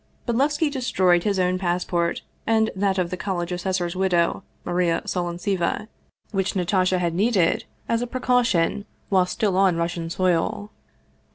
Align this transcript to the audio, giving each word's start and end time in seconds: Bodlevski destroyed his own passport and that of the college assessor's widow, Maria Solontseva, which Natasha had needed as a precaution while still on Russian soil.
Bodlevski 0.25 0.71
destroyed 0.71 1.25
his 1.25 1.37
own 1.37 1.59
passport 1.59 2.23
and 2.47 2.71
that 2.75 2.97
of 2.97 3.11
the 3.11 3.17
college 3.17 3.51
assessor's 3.51 3.95
widow, 3.95 4.41
Maria 4.65 5.03
Solontseva, 5.05 5.89
which 6.31 6.55
Natasha 6.55 6.97
had 6.97 7.13
needed 7.13 7.65
as 7.87 8.01
a 8.01 8.07
precaution 8.07 8.85
while 9.09 9.27
still 9.27 9.55
on 9.55 9.75
Russian 9.77 10.09
soil. 10.09 10.71